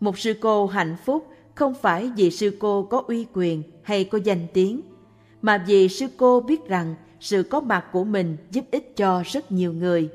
[0.00, 4.18] Một sư cô hạnh phúc không phải vì sư cô có uy quyền hay có
[4.24, 4.80] danh tiếng,
[5.42, 9.52] mà vì sư cô biết rằng sự có mặt của mình giúp ích cho rất
[9.52, 10.08] nhiều người.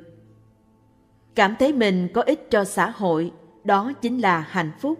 [1.35, 3.31] Cảm thấy mình có ích cho xã hội,
[3.63, 4.99] đó chính là hạnh phúc.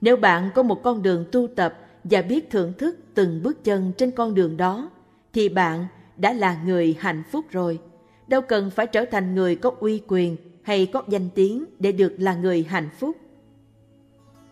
[0.00, 3.92] Nếu bạn có một con đường tu tập và biết thưởng thức từng bước chân
[3.96, 4.90] trên con đường đó,
[5.32, 7.80] thì bạn đã là người hạnh phúc rồi.
[8.26, 12.14] Đâu cần phải trở thành người có uy quyền hay có danh tiếng để được
[12.18, 13.16] là người hạnh phúc.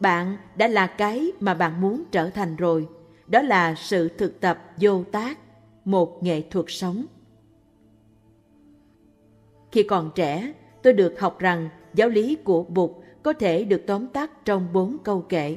[0.00, 2.88] Bạn đã là cái mà bạn muốn trở thành rồi.
[3.28, 5.38] Đó là sự thực tập vô tác,
[5.84, 7.06] một nghệ thuật sống.
[9.72, 12.90] Khi còn trẻ, tôi được học rằng giáo lý của Bụt
[13.22, 15.56] có thể được tóm tắt trong bốn câu kệ.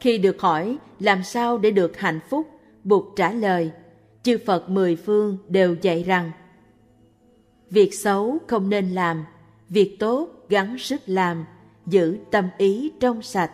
[0.00, 2.46] Khi được hỏi làm sao để được hạnh phúc,
[2.84, 3.70] Bụt trả lời,
[4.22, 6.30] chư Phật mười phương đều dạy rằng
[7.70, 9.24] Việc xấu không nên làm,
[9.68, 11.44] việc tốt gắng sức làm,
[11.86, 13.50] giữ tâm ý trong sạch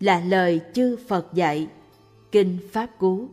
[0.00, 1.68] là lời chư Phật dạy.
[2.36, 3.28] Kinh Pháp Cú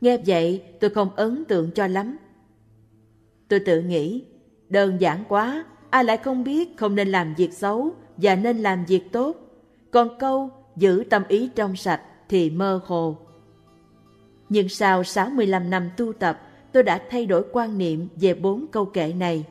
[0.00, 2.16] Nghe vậy tôi không ấn tượng cho lắm.
[3.48, 4.24] Tôi tự nghĩ,
[4.68, 8.84] đơn giản quá, ai lại không biết không nên làm việc xấu và nên làm
[8.84, 9.36] việc tốt.
[9.90, 13.16] Còn câu giữ tâm ý trong sạch thì mơ hồ.
[14.48, 16.40] Nhưng sau 65 năm tu tập,
[16.72, 19.44] tôi đã thay đổi quan niệm về bốn câu kệ này.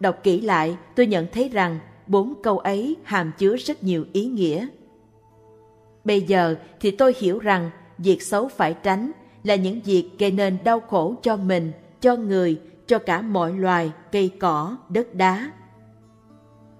[0.00, 4.26] Đọc kỹ lại, tôi nhận thấy rằng bốn câu ấy hàm chứa rất nhiều ý
[4.26, 4.66] nghĩa.
[6.04, 9.10] Bây giờ thì tôi hiểu rằng việc xấu phải tránh
[9.44, 13.92] là những việc gây nên đau khổ cho mình, cho người, cho cả mọi loài,
[14.12, 15.52] cây cỏ, đất đá.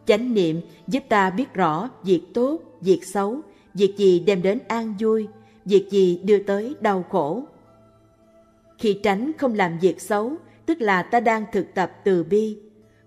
[0.07, 3.41] Chánh niệm giúp ta biết rõ việc tốt, việc xấu,
[3.75, 5.29] việc gì đem đến an vui,
[5.65, 7.45] việc gì đưa tới đau khổ.
[8.79, 10.33] Khi tránh không làm việc xấu,
[10.67, 12.59] tức là ta đang thực tập từ bi,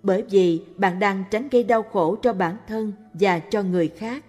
[0.04, 4.24] bởi vì bạn đang tránh gây đau khổ cho bản thân và cho người khác.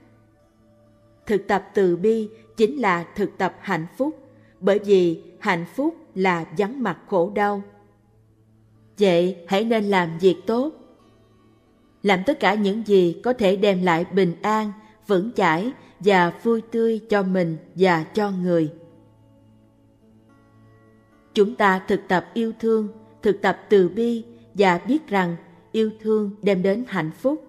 [1.27, 4.19] Thực tập từ bi chính là thực tập hạnh phúc,
[4.61, 7.63] bởi vì hạnh phúc là vắng mặt khổ đau.
[8.99, 10.73] Vậy hãy nên làm việc tốt.
[12.03, 14.73] Làm tất cả những gì có thể đem lại bình an,
[15.07, 18.73] vững chãi và vui tươi cho mình và cho người.
[21.35, 22.89] Chúng ta thực tập yêu thương,
[23.23, 25.37] thực tập từ bi và biết rằng
[25.73, 27.45] yêu thương đem đến hạnh phúc.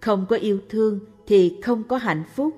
[0.00, 2.54] Không có yêu thương thì không có hạnh phúc.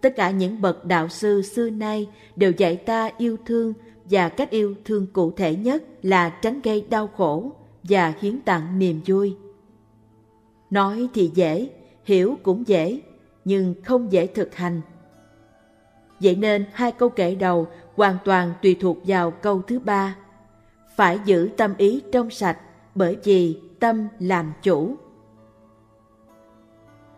[0.00, 3.72] Tất cả những bậc đạo sư xưa nay đều dạy ta yêu thương
[4.04, 8.78] và cách yêu thương cụ thể nhất là tránh gây đau khổ và hiến tặng
[8.78, 9.36] niềm vui.
[10.70, 11.70] Nói thì dễ,
[12.04, 13.00] hiểu cũng dễ,
[13.44, 14.80] nhưng không dễ thực hành.
[16.20, 20.16] Vậy nên hai câu kể đầu hoàn toàn tùy thuộc vào câu thứ ba.
[20.96, 22.58] Phải giữ tâm ý trong sạch
[22.94, 24.96] bởi vì tâm làm chủ.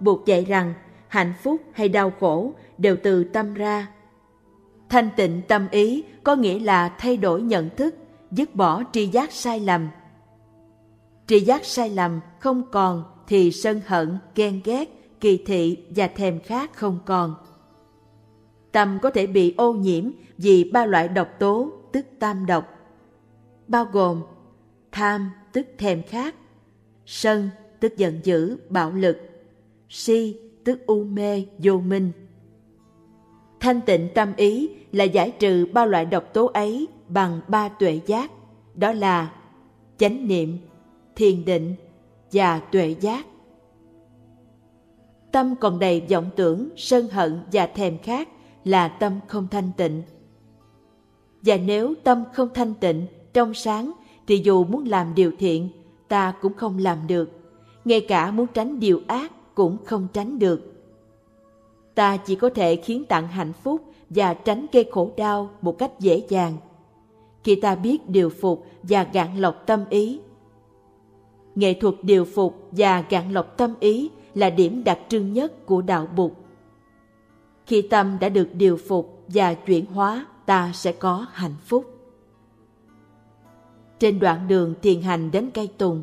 [0.01, 0.75] Buộc dạy rằng
[1.09, 3.87] hạnh phúc hay đau khổ đều từ tâm ra.
[4.89, 7.95] Thanh tịnh tâm ý có nghĩa là thay đổi nhận thức,
[8.31, 9.89] dứt bỏ tri giác sai lầm.
[11.27, 14.89] Tri giác sai lầm không còn thì sân hận, ghen ghét,
[15.21, 17.35] kỳ thị và thèm khát không còn.
[18.73, 22.69] Tâm có thể bị ô nhiễm vì ba loại độc tố tức tam độc,
[23.69, 24.23] bao gồm
[24.93, 26.35] tham tức thèm khát,
[27.07, 29.30] sân tức giận dữ, bạo lực,
[29.90, 32.12] si tức u mê, vô minh.
[33.61, 38.00] Thanh tịnh tâm ý là giải trừ ba loại độc tố ấy bằng ba tuệ
[38.07, 38.31] giác,
[38.74, 39.33] đó là
[39.98, 40.59] chánh niệm,
[41.16, 41.74] thiền định
[42.33, 43.26] và tuệ giác.
[45.33, 48.29] Tâm còn đầy vọng tưởng, sân hận và thèm khát
[48.64, 50.03] là tâm không thanh tịnh.
[51.42, 53.92] Và nếu tâm không thanh tịnh, trong sáng,
[54.26, 55.68] thì dù muốn làm điều thiện,
[56.09, 57.31] ta cũng không làm được.
[57.85, 60.73] Ngay cả muốn tránh điều ác cũng không tránh được.
[61.95, 66.01] Ta chỉ có thể khiến tặng hạnh phúc và tránh gây khổ đau một cách
[66.01, 66.57] dễ dàng.
[67.45, 70.21] Khi ta biết điều phục và gạn lọc tâm ý.
[71.55, 75.83] Nghệ thuật điều phục và gạn lọc tâm ý là điểm đặc trưng nhất của
[75.83, 76.33] đạo Bụt.
[77.67, 81.85] Khi tâm đã được điều phục và chuyển hóa, ta sẽ có hạnh phúc.
[83.99, 86.03] Trên đoạn đường thiền hành đến cây tùng,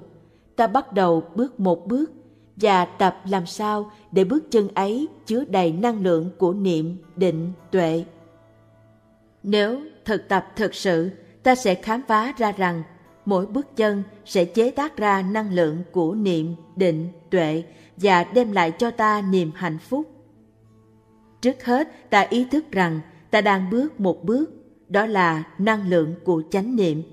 [0.56, 2.12] ta bắt đầu bước một bước
[2.62, 7.52] và tập làm sao để bước chân ấy chứa đầy năng lượng của niệm, định,
[7.72, 8.06] tuệ.
[9.44, 11.10] Nếu thực tập thực sự,
[11.44, 12.84] ta sẽ khám phá ra rằng
[13.26, 17.64] mỗi bước chân sẽ chế tác ra năng lượng của niệm, định, tuệ
[17.98, 20.12] và đem lại cho ta niềm hạnh phúc.
[21.42, 23.00] Trước hết, ta ý thức rằng
[23.32, 24.50] ta đang bước một bước,
[24.90, 27.04] đó là năng lượng của chánh niệm.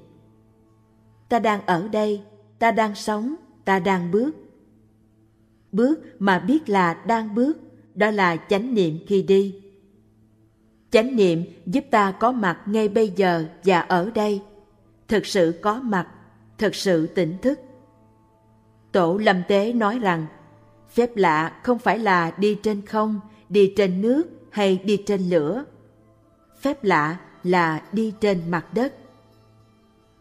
[1.28, 2.22] Ta đang ở đây,
[2.58, 4.43] ta đang sống, ta đang bước.
[5.74, 7.58] Bước mà biết là đang bước,
[7.94, 9.54] đó là chánh niệm khi đi.
[10.90, 14.42] Chánh niệm giúp ta có mặt ngay bây giờ và ở đây,
[15.08, 16.08] thực sự có mặt,
[16.58, 17.60] thực sự tỉnh thức.
[18.92, 20.26] Tổ Lâm Tế nói rằng,
[20.90, 25.64] phép lạ không phải là đi trên không, đi trên nước hay đi trên lửa.
[26.60, 28.94] Phép lạ là đi trên mặt đất.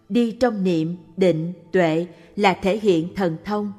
[0.09, 3.73] Đi trong niệm, định, tuệ là thể hiện thần thông.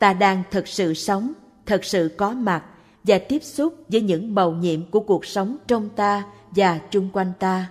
[0.00, 1.32] Ta đang thực sự sống,
[1.66, 2.64] thực sự có mặt
[3.04, 7.32] và tiếp xúc với những màu nhiệm của cuộc sống trong ta và chung quanh
[7.38, 7.70] ta.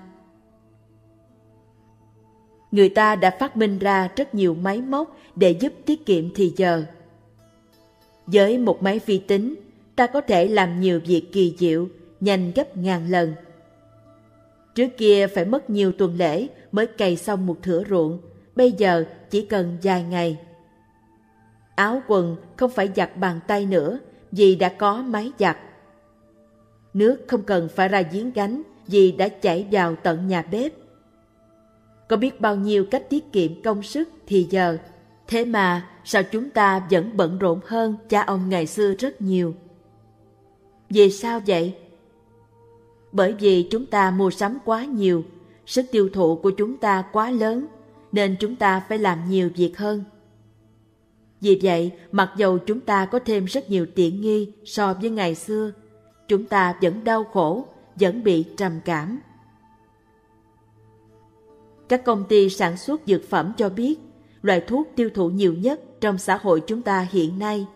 [2.71, 6.53] Người ta đã phát minh ra rất nhiều máy móc để giúp tiết kiệm thì
[6.57, 6.83] giờ.
[8.25, 9.55] Với một máy vi tính,
[9.95, 11.87] ta có thể làm nhiều việc kỳ diệu,
[12.19, 13.33] nhanh gấp ngàn lần.
[14.75, 18.21] Trước kia phải mất nhiều tuần lễ mới cày xong một thửa ruộng,
[18.55, 20.37] bây giờ chỉ cần vài ngày.
[21.79, 23.99] Áo quần không phải giặt bằng tay nữa
[24.31, 25.57] vì đã có máy giặt.
[26.93, 30.73] Nước không cần phải ra giếng gánh vì đã chảy vào tận nhà bếp.
[32.09, 34.77] Có biết bao nhiêu cách tiết kiệm công sức thì giờ,
[35.27, 39.55] thế mà sao chúng ta vẫn bận rộn hơn cha ông ngày xưa rất nhiều.
[40.89, 41.75] Vì sao vậy?
[43.11, 45.23] Bởi vì chúng ta mua sắm quá nhiều,
[45.65, 47.65] sức tiêu thụ của chúng ta quá lớn,
[48.11, 50.03] nên chúng ta phải làm nhiều việc hơn.
[51.41, 55.35] Vì vậy, mặc dầu chúng ta có thêm rất nhiều tiện nghi so với ngày
[55.35, 55.71] xưa,
[56.27, 59.19] chúng ta vẫn đau khổ, vẫn bị trầm cảm.
[61.89, 63.99] Các công ty sản xuất dược phẩm cho biết,
[64.41, 67.67] loại thuốc tiêu thụ nhiều nhất trong xã hội chúng ta hiện nay,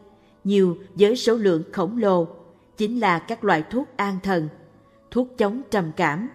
[0.43, 2.27] nhiều với số lượng khổng lồ,
[2.77, 4.49] chính là các loại thuốc an thần,
[5.11, 6.29] thuốc chống trầm cảm.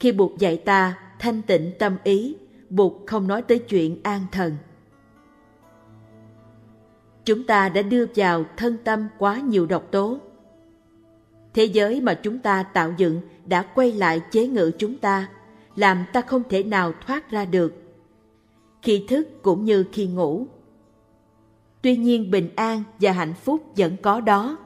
[0.00, 2.36] Khi buộc dạy ta thanh tịnh tâm ý,
[2.70, 4.56] buộc không nói tới chuyện an thần.
[7.24, 10.18] Chúng ta đã đưa vào thân tâm quá nhiều độc tố.
[11.54, 15.28] Thế giới mà chúng ta tạo dựng đã quay lại chế ngự chúng ta,
[15.76, 17.82] làm ta không thể nào thoát ra được.
[18.82, 20.46] Khi thức cũng như khi ngủ.
[21.82, 24.58] Tuy nhiên bình an và hạnh phúc vẫn có đó.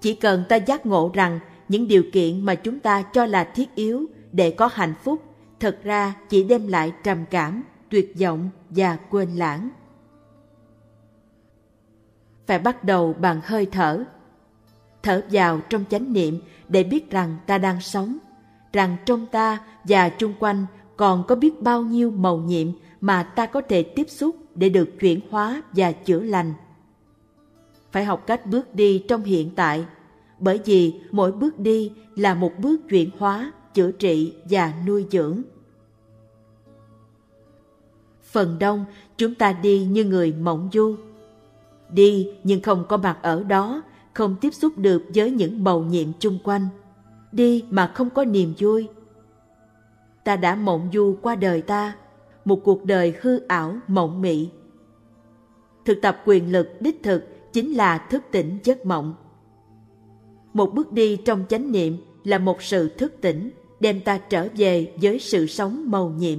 [0.00, 3.74] Chỉ cần ta giác ngộ rằng những điều kiện mà chúng ta cho là thiết
[3.74, 5.22] yếu để có hạnh phúc
[5.60, 9.68] thật ra chỉ đem lại trầm cảm, tuyệt vọng và quên lãng.
[12.48, 14.04] Phải bắt đầu bằng hơi thở.
[15.02, 18.18] Thở vào trong chánh niệm để biết rằng ta đang sống,
[18.72, 22.68] rằng trong ta và chung quanh còn có biết bao nhiêu màu nhiệm
[23.00, 26.52] mà ta có thể tiếp xúc để được chuyển hóa và chữa lành.
[27.92, 29.84] Phải học cách bước đi trong hiện tại,
[30.38, 35.42] bởi vì mỗi bước đi là một bước chuyển hóa, chữa trị và nuôi dưỡng.
[38.22, 38.84] Phần đông
[39.16, 40.96] chúng ta đi như người mộng du.
[41.92, 43.82] Đi nhưng không có mặt ở đó,
[44.14, 46.68] không tiếp xúc được với những bầu nhiệm chung quanh.
[47.32, 48.88] Đi mà không có niềm vui.
[50.24, 51.96] Ta đã mộng du qua đời ta,
[52.44, 54.48] một cuộc đời hư ảo mộng mị.
[55.84, 59.14] Thực tập quyền lực đích thực chính là thức tỉnh giấc mộng.
[60.52, 64.92] Một bước đi trong chánh niệm là một sự thức tỉnh, đem ta trở về
[65.02, 66.38] với sự sống màu nhiệm,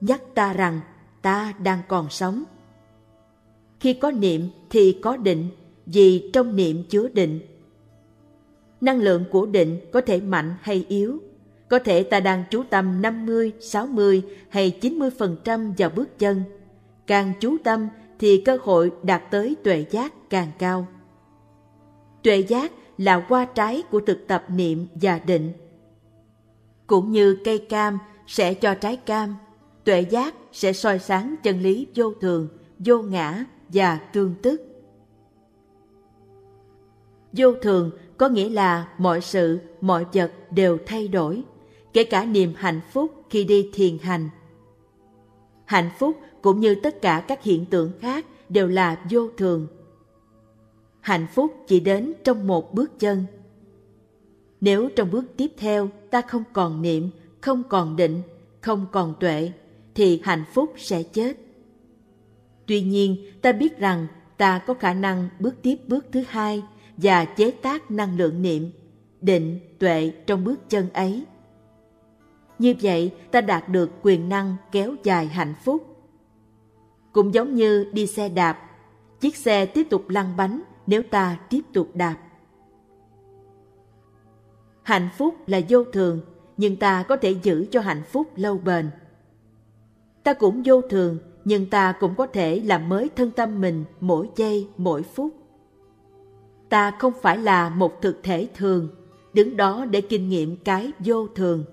[0.00, 0.80] nhắc ta rằng
[1.22, 2.44] ta đang còn sống.
[3.80, 5.48] Khi có niệm thì có định,
[5.86, 7.40] vì trong niệm chứa định.
[8.80, 11.18] Năng lượng của định có thể mạnh hay yếu,
[11.68, 16.42] có thể ta đang chú tâm 50, 60 hay 90% vào bước chân.
[17.06, 20.86] Càng chú tâm thì cơ hội đạt tới tuệ giác càng cao.
[22.22, 25.52] Tuệ giác là qua trái của thực tập niệm và định.
[26.86, 29.36] Cũng như cây cam sẽ cho trái cam,
[29.84, 32.48] tuệ giác sẽ soi sáng chân lý vô thường,
[32.78, 34.62] vô ngã và tương tức.
[37.32, 41.42] Vô thường có nghĩa là mọi sự, mọi vật đều thay đổi,
[41.92, 44.28] kể cả niềm hạnh phúc khi đi thiền hành.
[45.64, 49.66] Hạnh phúc cũng như tất cả các hiện tượng khác đều là vô thường.
[51.00, 53.24] Hạnh phúc chỉ đến trong một bước chân.
[54.60, 57.10] Nếu trong bước tiếp theo ta không còn niệm,
[57.40, 58.22] không còn định,
[58.60, 59.52] không còn tuệ,
[59.94, 61.36] thì hạnh phúc sẽ chết.
[62.70, 64.06] Tuy nhiên, ta biết rằng
[64.36, 66.62] ta có khả năng bước tiếp bước thứ hai
[66.96, 68.70] và chế tác năng lượng niệm,
[69.20, 71.24] định, tuệ trong bước chân ấy.
[72.58, 75.96] Như vậy, ta đạt được quyền năng kéo dài hạnh phúc.
[77.12, 78.70] Cũng giống như đi xe đạp,
[79.20, 82.16] chiếc xe tiếp tục lăn bánh nếu ta tiếp tục đạp.
[84.82, 86.20] Hạnh phúc là vô thường,
[86.56, 88.90] nhưng ta có thể giữ cho hạnh phúc lâu bền.
[90.22, 94.28] Ta cũng vô thường, nhưng ta cũng có thể làm mới thân tâm mình mỗi
[94.36, 95.34] giây, mỗi phút.
[96.68, 98.88] Ta không phải là một thực thể thường,
[99.32, 101.64] đứng đó để kinh nghiệm cái vô thường.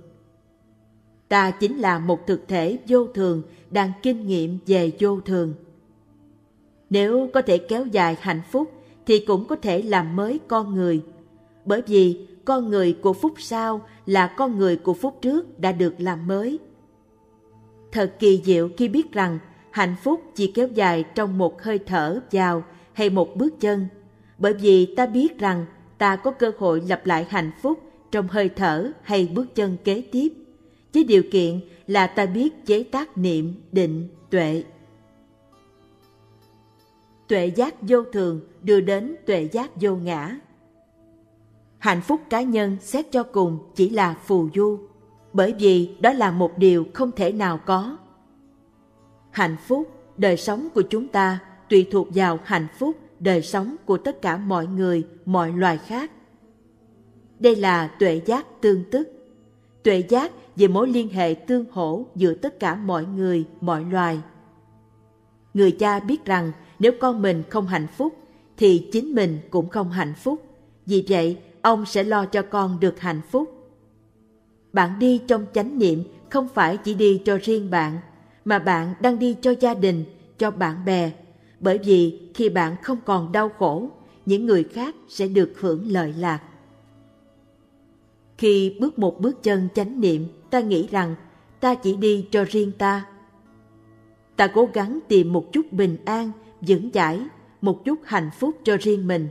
[1.27, 3.41] Ta chính là một thực thể vô thường
[3.71, 5.53] đang kinh nghiệm về vô thường.
[6.89, 8.71] Nếu có thể kéo dài hạnh phúc
[9.05, 11.03] thì cũng có thể làm mới con người.
[11.65, 15.93] Bởi vì con người của phút sau là con người của phút trước đã được
[15.97, 16.59] làm mới.
[17.91, 19.39] Thật kỳ diệu khi biết rằng
[19.77, 22.63] hạnh phúc chỉ kéo dài trong một hơi thở vào
[22.93, 23.87] hay một bước chân,
[24.37, 25.65] bởi vì ta biết rằng
[25.97, 27.79] ta có cơ hội lặp lại hạnh phúc
[28.11, 30.33] trong hơi thở hay bước chân kế tiếp,
[30.93, 34.63] với điều kiện là ta biết chế tác niệm, định, tuệ.
[37.27, 40.39] Tuệ giác vô thường đưa đến tuệ giác vô ngã.
[41.77, 44.79] Hạnh phúc cá nhân xét cho cùng chỉ là phù du,
[45.33, 47.97] bởi vì đó là một điều không thể nào có.
[49.37, 53.97] Hạnh phúc, đời sống của chúng ta tùy thuộc vào hạnh phúc, đời sống của
[53.97, 56.11] tất cả mọi người, mọi loài khác.
[57.39, 59.09] Đây là tuệ giác tương tức.
[59.83, 64.19] Tuệ giác về mối liên hệ tương hỗ giữa tất cả mọi người, mọi loài.
[65.53, 68.17] Người cha biết rằng nếu con mình không hạnh phúc,
[68.57, 70.43] thì chính mình cũng không hạnh phúc.
[70.85, 73.69] Vì vậy, ông sẽ lo cho con được hạnh phúc.
[74.73, 77.99] Bạn đi trong chánh niệm không phải chỉ đi cho riêng bạn,
[78.47, 80.03] mà bạn đang đi cho gia đình,
[80.37, 81.11] cho bạn bè.
[81.59, 83.89] Bởi vì khi bạn không còn đau khổ,
[84.25, 86.39] những người khác sẽ được hưởng lợi lạc.
[88.37, 91.15] Khi bước một bước chân chánh niệm, ta nghĩ rằng
[91.59, 93.05] ta chỉ đi cho riêng ta.
[94.35, 96.31] Ta cố gắng tìm một chút bình an,
[96.61, 97.19] vững chãi,
[97.61, 99.27] một chút hạnh phúc cho riêng mình.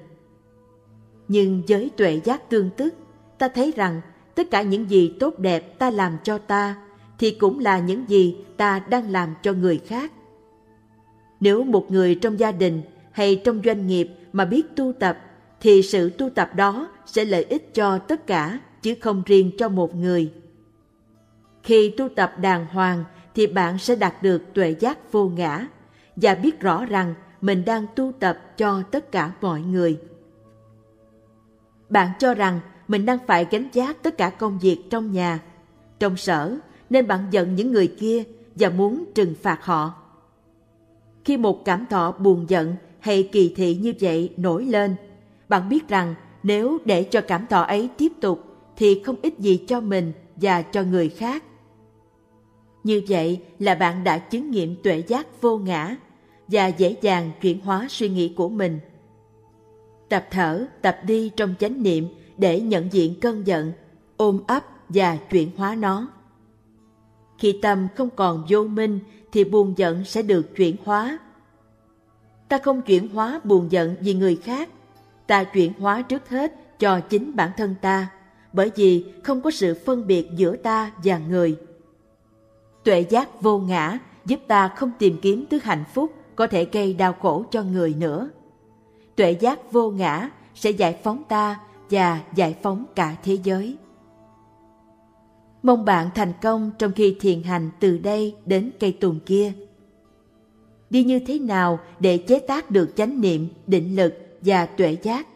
[1.28, 2.94] Nhưng với tuệ giác tương tức,
[3.38, 4.00] ta thấy rằng
[4.34, 6.86] tất cả những gì tốt đẹp ta làm cho ta
[7.18, 10.12] thì cũng là những gì ta đang làm cho người khác.
[11.40, 15.18] Nếu một người trong gia đình hay trong doanh nghiệp mà biết tu tập
[15.60, 19.68] thì sự tu tập đó sẽ lợi ích cho tất cả chứ không riêng cho
[19.68, 20.32] một người.
[21.62, 23.04] Khi tu tập đàng hoàng
[23.34, 25.66] thì bạn sẽ đạt được tuệ giác vô ngã
[26.16, 29.98] và biết rõ rằng mình đang tu tập cho tất cả mọi người.
[31.88, 35.40] Bạn cho rằng mình đang phải gánh giác tất cả công việc trong nhà,
[35.98, 36.56] trong sở,
[36.91, 38.24] nên bạn giận những người kia
[38.55, 39.95] và muốn trừng phạt họ.
[41.24, 44.95] Khi một cảm thọ buồn giận hay kỳ thị như vậy nổi lên,
[45.49, 48.45] bạn biết rằng nếu để cho cảm thọ ấy tiếp tục
[48.76, 51.45] thì không ích gì cho mình và cho người khác.
[52.84, 55.97] Như vậy là bạn đã chứng nghiệm tuệ giác vô ngã
[56.49, 58.80] và dễ dàng chuyển hóa suy nghĩ của mình.
[60.09, 63.72] Tập thở, tập đi trong chánh niệm để nhận diện cơn giận,
[64.16, 66.09] ôm ấp và chuyển hóa nó.
[67.39, 69.01] Khi tâm không còn vô minh
[69.32, 71.18] thì buồn giận sẽ được chuyển hóa.
[72.49, 74.68] Ta không chuyển hóa buồn giận vì người khác,
[75.26, 78.09] ta chuyển hóa trước hết cho chính bản thân ta,
[78.53, 81.57] bởi vì không có sự phân biệt giữa ta và người.
[82.84, 86.95] Tuệ giác vô ngã giúp ta không tìm kiếm thứ hạnh phúc có thể gây
[86.95, 88.28] đau khổ cho người nữa.
[89.16, 91.61] Tuệ giác vô ngã sẽ giải phóng ta
[91.91, 93.76] và giải phóng cả thế giới.
[95.66, 99.52] Mong bạn thành công trong khi thiền hành từ đây đến cây tùng kia.
[100.90, 105.26] Đi như thế nào để chế tác được chánh niệm, định lực và tuệ giác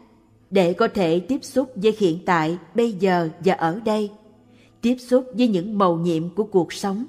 [0.49, 4.11] để có thể tiếp xúc với hiện tại, bây giờ và ở đây,
[4.81, 7.05] tiếp xúc với những mầu nhiệm của cuộc sống.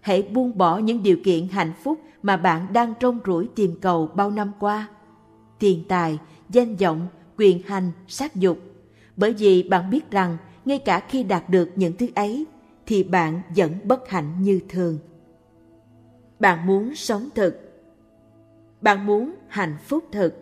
[0.00, 4.06] Hãy buông bỏ những điều kiện hạnh phúc mà bạn đang trông rủi tìm cầu
[4.06, 4.88] bao năm qua.
[5.58, 6.18] Tiền tài,
[6.50, 8.58] danh vọng, quyền hành, sát dục.
[9.16, 12.46] Bởi vì bạn biết rằng ngay cả khi đạt được những thứ ấy,
[12.86, 14.98] thì bạn vẫn bất hạnh như thường.
[16.38, 17.60] Bạn muốn sống thực.
[18.80, 20.34] Bạn muốn hạnh phúc thực.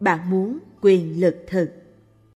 [0.00, 1.79] Bạn muốn quyền lực thực.